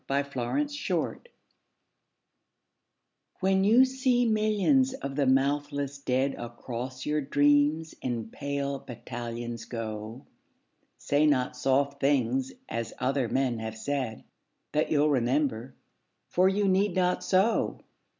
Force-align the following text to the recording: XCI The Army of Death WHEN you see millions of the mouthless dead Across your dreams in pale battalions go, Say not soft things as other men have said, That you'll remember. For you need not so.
XCI 0.09 0.33
The 0.33 0.39
Army 0.39 0.61
of 0.63 1.23
Death 1.23 1.31
WHEN 3.39 3.63
you 3.63 3.85
see 3.85 4.25
millions 4.25 4.95
of 4.95 5.15
the 5.15 5.27
mouthless 5.27 5.99
dead 5.99 6.33
Across 6.39 7.05
your 7.05 7.21
dreams 7.21 7.93
in 8.01 8.31
pale 8.31 8.79
battalions 8.79 9.65
go, 9.65 10.25
Say 10.97 11.27
not 11.27 11.55
soft 11.55 12.01
things 12.01 12.51
as 12.67 12.93
other 12.97 13.29
men 13.29 13.59
have 13.59 13.77
said, 13.77 14.23
That 14.71 14.89
you'll 14.89 15.11
remember. 15.11 15.75
For 16.29 16.49
you 16.49 16.67
need 16.67 16.95
not 16.95 17.23
so. 17.23 17.81